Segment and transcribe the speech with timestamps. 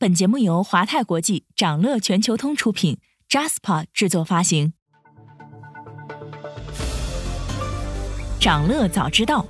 [0.00, 2.98] 本节目由华泰国际、掌乐全球通出品
[3.28, 4.72] ，Jaspa 制作发行。
[8.38, 9.44] 掌乐早知道，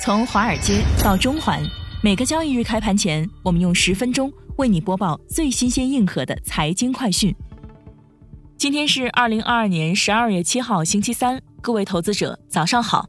[0.00, 1.62] 从华尔街到中环，
[2.02, 7.36] 每个交易日开盘前，我们用十分钟为你播报最新鲜、硬核的财经快讯。
[8.56, 13.06] 今天是二零二二年十二月七号，星期三，各位投资者早上好。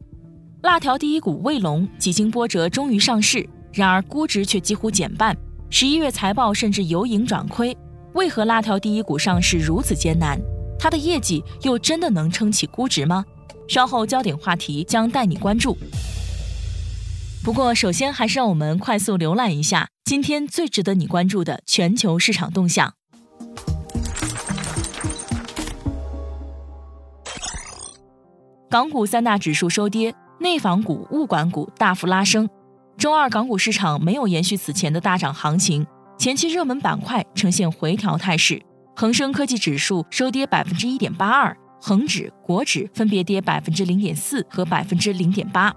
[0.63, 5.33] 辣条第一股卫龙几经波折终于上市，然而估值却几乎减半。
[5.69, 7.77] 十一月财报甚至由盈转亏，
[8.13, 10.39] 为何辣条第一股上市如此艰难？
[10.79, 13.25] 它的业绩又真的能撑起估值吗？
[13.67, 15.77] 稍后焦点话题将带你关注。
[17.43, 22.93] 不过，首先还是让我们快速浏览一下今天最值得你关注的全球市场动向。
[28.69, 32.49] 港股三大指数收跌，内房股、物管股大幅拉升。
[32.97, 35.85] 周二港股市场没有延续此前的大涨行情，
[36.17, 38.59] 前期热门板块呈现回调态势。
[38.95, 45.71] 恒生科技指数收跌百分之一点八二，恒指、国指分别跌百分之零点四和百分之零点八。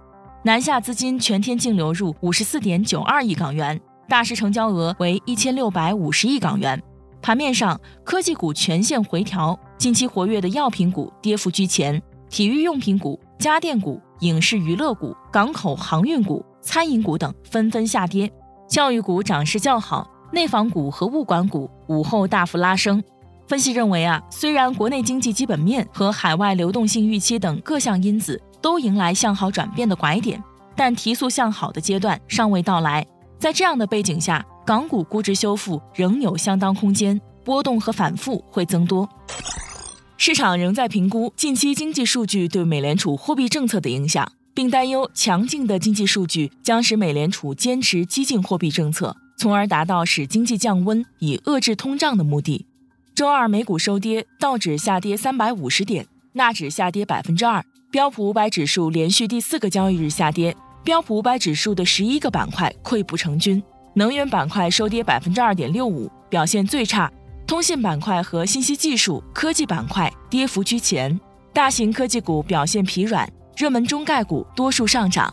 [0.44, 6.82] 南下资金全天净流入五十四点九二亿港元，大市成交额为一千六百五十亿港元。
[7.20, 16.42] 盘面上，科技股全线回调，近期活跃的药品股跌幅居前，体育用品股、家电股、影视娱乐股、港口航运股。
[16.60, 18.30] 餐饮股等纷纷下跌，
[18.68, 23.02] 教育股涨势较好，内房股和物管股午后大幅拉升。
[23.48, 30.40] 分析认为啊，虽然国内经济基本面和海外流动性预期等各项因子都迎来向好转变的拐点，
[30.76, 33.04] 但提速向好的阶段尚未到来。
[33.38, 39.08] 在这样的背景下，港股估值修复仍有相当空间，波动和反复会增多。
[40.16, 44.30] 市场仍在评估近期经济数据对美联储货币政策的影响。
[44.60, 52.66] 并担忧强劲的经济数据将使美联储坚持激进货币政策，从而达到使经济降温以遏制通胀的目的。
[53.14, 60.54] 周二美股收跌，道指下跌三百五十点，纳指下跌百分之二，标普五百指数连续第四个交易日下跌。
[60.84, 63.62] 标普五百指数的十一个板块溃不成军，
[63.94, 67.10] 能源板块收跌百分之二点六五，表现最差。
[67.46, 71.18] 通信板块和信息技术科技板块跌幅居前，
[71.54, 73.26] 大型科技股表现疲软。
[73.60, 75.30] 热门中概股多数上涨。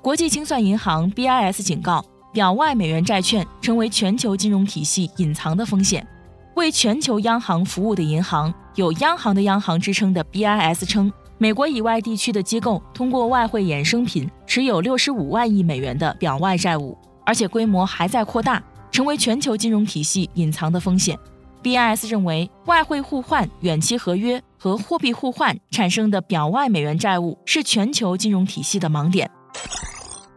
[0.00, 6.06] 国际清算银行 BIS 警告，表外美元债券成为全球金融体系隐藏的风险。
[6.54, 16.96] 为全球央行服务的银行，有“央行的央行”之称的 BIS 称，美国以外地区的机构通过外汇衍生品持有六十五万亿美元的表外债务，
[17.26, 21.18] 而且规模还在扩大，成为全球金融体系隐藏的风险。
[21.60, 29.30] BIS 认为，外汇互换、远期合约和货币互换产生的表外美元债务是全球金融体系的盲点。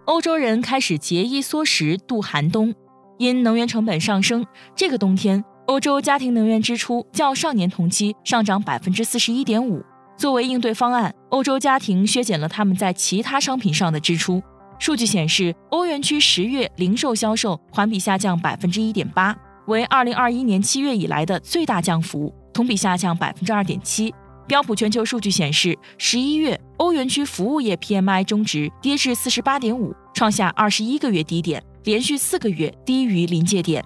[0.05, 2.73] 欧洲人开始节衣缩食度寒冬，
[3.17, 4.45] 因能源成本上升，
[4.77, 9.83] 这个冬天欧洲家庭能源支出较上年同期上涨百分之四十一点五。
[10.15, 14.41] 作为应对方案，欧洲家庭削减了他们在其他商品上的支出。
[14.79, 19.35] 数据显示，欧元区十月零售销售环比下降百分之一点八。
[19.67, 24.13] 为二零二一年七月以来的最大降幅，同比下降百分之二点七。
[24.45, 33.83] 标普全球数据显示，十一月欧元区服务业 PMI 中值跌至四十八点五，创下二十一个月低点，连续四个月低于临界点。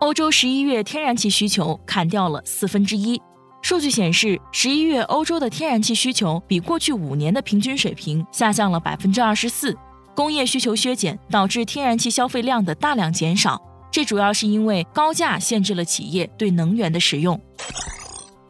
[0.00, 3.20] 欧洲十一月天然气需求砍掉了四分之一。
[3.62, 9.76] 数据显示，十一月欧洲的天然气需求比过去五年的平均水平下降了百分之二十四。
[10.14, 13.60] 工业需求削减导致天然气消费量的大量减少。
[13.94, 17.40] 这主要是因为高价限制了企业对能源的使用。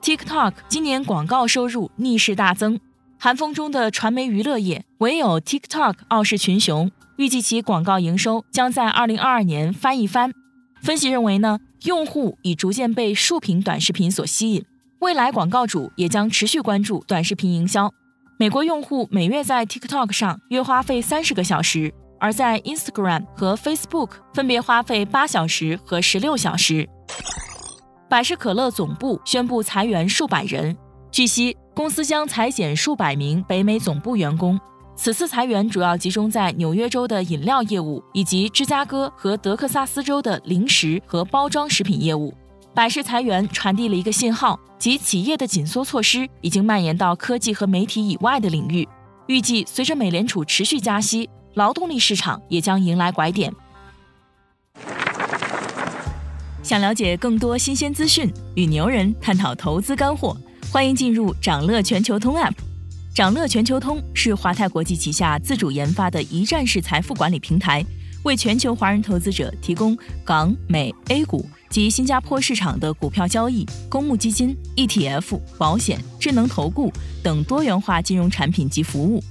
[0.01, 2.81] TikTok 今年广告收入逆势大增，
[3.19, 10.33] 寒风中的传媒娱乐业唯有 TikTok 傲视群雄，预计其广告营收将在2022年翻一番。
[10.81, 14.65] 分析认为呢，用户已逐渐被竖屏短视频所吸引，
[15.01, 17.93] 未来广告主也将持续关注短视频营销。
[18.39, 21.93] 美国用户每月在 TikTok 上约花费三十个小时。
[22.19, 26.89] 而在 Instagram 和 Facebook 分别花费八小时和十六小时。
[28.09, 30.77] 百事可乐总部宣布裁员数百人，
[31.11, 34.59] 据悉公司将裁减数百名北美总部员工。
[34.97, 42.33] 此次裁员主要集中在纽约州的饮料业务以及芝加哥和德克萨斯州的零食和包装食品业务。
[42.73, 48.89] 百事裁员传递了一个信号，即企业的紧缩措施已经蔓延到科技和媒体以外的领域。
[49.27, 51.29] 预计随着美联储持续加息。
[51.55, 53.53] 劳动力市场也将迎来拐点。
[56.63, 60.37] 想了解更多新鲜资讯，与牛人探讨投资干货，
[60.73, 62.55] 欢迎进入掌乐全球通 App。
[63.15, 67.85] 掌乐全球通是华泰国际旗下自主研发的一站式财富管理平台，
[68.25, 76.91] 为全球华人投资者提供港、美、A 股及新加坡市场的股票交易、公募基金、ETF、保险、智能投顾
[77.23, 79.23] 等多元化金融产品及服务。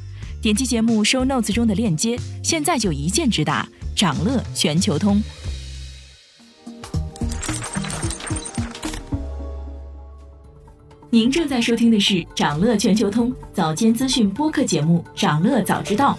[0.43, 5.23] 点击节目 show notes 中的链接，现在就一键直达掌乐全球通。
[11.09, 16.17] 您正在收听的是掌乐全球通早间资讯播客节目《掌乐早知道》。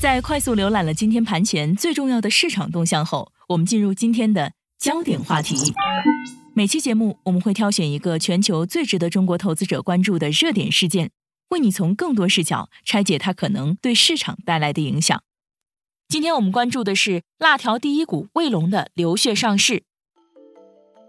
[0.00, 5.56] 在快速浏览了今天盘前最重要的市场动向后，我们进入今天的焦点话题。
[6.54, 11.10] 每期节目我们会挑选一个全球最值得中国投资者关注的热点事件。
[11.50, 15.22] 为你从更多视角拆解它可能对市场带来的影响。
[16.08, 19.84] 今天我们关注的是辣条第一股卫龙的流血上市。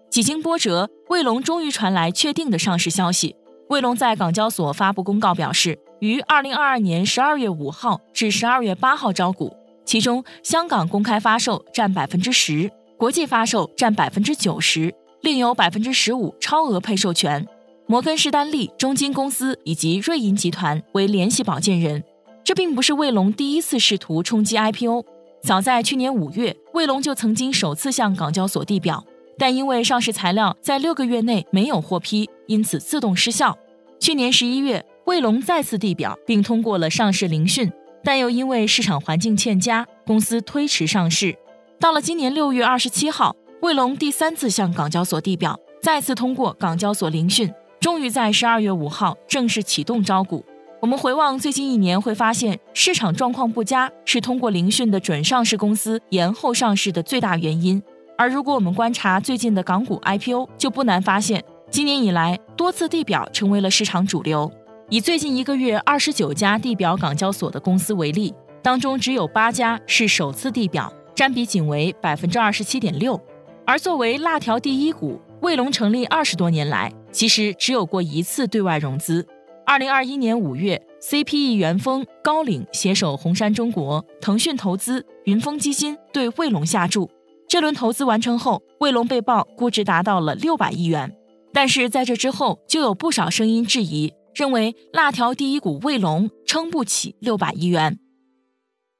[0.09, 3.35] 几经波折，卫龙终于传来确定的上市消息。
[3.69, 9.55] 卫龙在港交所发布公告表示，于二零二二年十二月五号至十二月八号招股，
[9.85, 17.47] 其中香港公开发售占百分之十，国际发售占百分之九十，另有百分之十五超额配售权。
[17.91, 22.01] 摩根士丹利、中金公司以及瑞银集团为联席保荐人。
[22.41, 25.03] 这并不是卫龙第一次试图冲击 IPO。
[25.43, 29.03] 早在去年五月，卫龙就曾经首次向港交所递表，
[29.37, 33.57] 但因为上市材料在六个月内没有获批，因此自动失效。
[33.99, 37.69] 去年十一月，卫龙再次递表并通过了上市聆讯，
[38.05, 41.35] 但又因为市场环境欠佳，公司推迟上市。
[41.77, 47.53] 到了今年六月二十七号，卫龙第三次向港交所递表，再次通过港交所聆讯。
[47.81, 50.45] 终于在十二月五号正式启动招股。
[50.79, 57.81] 我们回望最近一年，会发现市场状况不佳是通过聆讯的准上市公司延后上市的最大原因。
[58.15, 64.51] 而如果我们观察最近的港股 IPO，就不难发现，今年以来多次地表成为了市场主流。
[64.89, 68.31] 以最近一个月二十九家地表港交所的公司为例，
[68.61, 73.19] 当中只有八家是首次地表，占比仅为百分之二十七点六。
[73.65, 76.93] 而作为辣条第一股，卫龙成立二十多年来。
[77.11, 79.27] 其实只有过一次对外融资。
[79.65, 87.09] 二零二一年五月，CPE 元丰、高瓴携手红杉中国、腾讯投资、云峰基金对卫龙下注。
[87.47, 91.15] 这轮投资完成后，卫龙被曝估值达到了六百亿元。
[91.53, 97.99] 但是在这之后，就有不少声音质疑，认为辣条第一股卫龙撑不起六百亿元。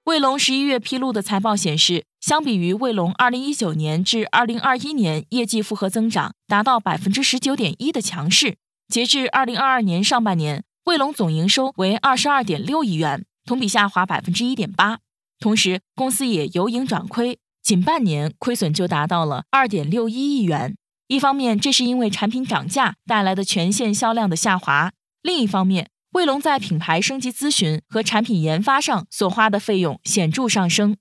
[0.05, 2.03] 卫龙十一月披露的财报显示。
[2.21, 8.57] 相比于卫龙二零一九年至二零二一年业绩复合增长达到百分之十九点一的强势，
[8.87, 14.99] 截至二零二二年上半年，卫龙总营收为二十二点六亿元，同比下滑百分之一点八。
[15.39, 20.75] 同时，公司也由盈转亏，仅半年亏损就达到了二点六一亿元。
[21.07, 24.91] 一方面，这是因为产品涨价带来的全线销量的下滑；
[25.23, 30.95] 另一方面，卫龙在品牌升级咨询和产品研发上所花的费用显著上升。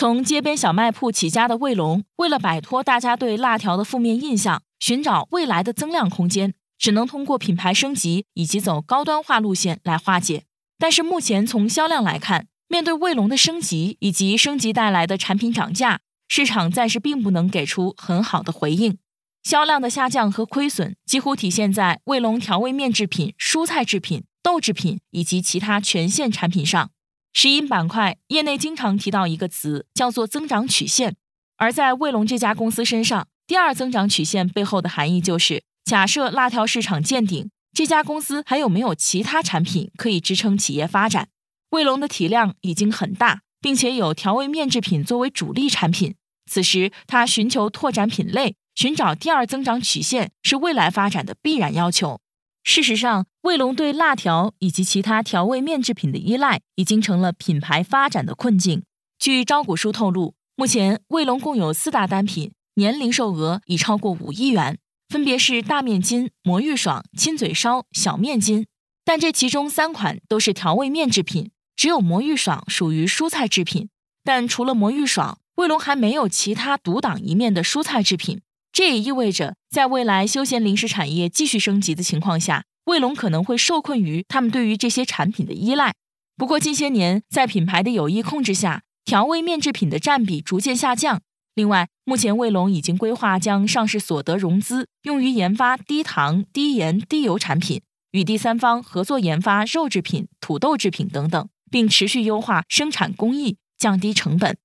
[0.00, 10.44] 从街边小卖铺起家的卫龙，为了摆脱大家对辣条的负面印象，寻找未来的增量空间，只能通过品牌升级以及走高端化路线来化解。
[10.78, 15.98] 但是目前从销量来看，面对卫龙的升级以及升级带来的产品涨价，
[16.28, 18.98] 市场暂时并不能给出很好的回应。
[19.42, 26.92] 销量的下降和亏损几乎体现在卫龙调味面制品、蔬菜制品、豆制品以及其他全线产品上。
[27.40, 31.14] 食饮板块，业内经常提到一个词，叫做增长曲线。
[31.56, 41.28] 而在卫龙这家公司身上，第二增长曲线背后的含义就是：假设辣条市场见顶，这家公司还有没有其他产品可以支撑企业发展？
[41.70, 46.16] 卫龙的体量已经很大，并且有调味面制品作为主力产品。
[46.50, 52.18] 此时，它寻求拓展品类，寻找第二增长曲线，是未来发展的必然要求。
[52.64, 58.82] 事实上，卫龙对辣条以及其他调味面制品的依赖，已经成了品牌发展的困境。
[59.18, 64.76] 据招股书透露，目前卫龙共有四大单品，年零售额已超过五亿元，
[65.08, 68.66] 分别是大面筋、魔芋爽、亲嘴烧、小面筋。
[69.02, 73.88] 但这其中三款都是调味面制品，只有魔芋爽属于蔬菜制品。
[74.22, 78.42] 但除了魔芋爽，卫龙还没有其他独当一面的蔬菜制品。
[78.70, 85.92] 这也意味着，在未来休闲零食产业继续升级的情况下，卫龙可能会受困于他们对于这些产品的依赖。
[86.38, 91.20] 不过近些年，在品牌的有意控制下，调味面制品的占比逐渐下降。
[91.54, 104.56] 另外，目前卫龙已经规划将上市所得融资用于研发低糖、低盐、低油产品，与第三方合作研发肉制品、土豆制品等等，并持续优化生产工艺，降低成本。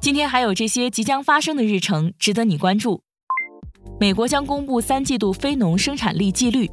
[0.00, 3.02] 今天还有这些即将发生的日程值得你关注：
[4.00, 6.66] 美国将公布三季度非农生产力季率；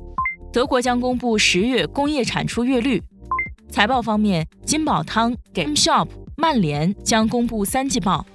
[0.50, 3.04] 德国将公布十月工业产出月率。
[3.70, 6.08] 财报方面，金宝汤、GameShop、
[6.38, 8.26] 曼联将公布三季报。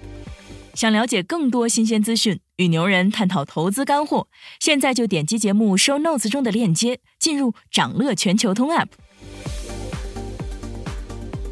[0.75, 4.29] 想了解更多新鲜资讯，与牛人探讨投资干货，
[4.61, 8.89] 现在就点击节目 Show Notes 中的链接，进入掌乐全球通 App。